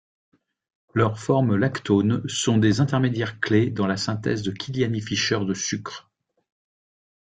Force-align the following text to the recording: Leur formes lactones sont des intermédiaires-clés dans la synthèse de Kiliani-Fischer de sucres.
Leur 0.95 1.19
formes 1.19 1.55
lactones 1.55 2.27
sont 2.27 2.57
des 2.57 2.79
intermédiaires-clés 2.81 3.69
dans 3.69 3.85
la 3.85 3.97
synthèse 3.97 4.41
de 4.41 4.49
Kiliani-Fischer 4.49 5.41
de 5.45 5.53
sucres. 5.53 6.09